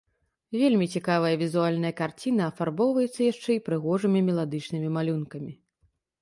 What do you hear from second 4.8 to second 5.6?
малюнкамі.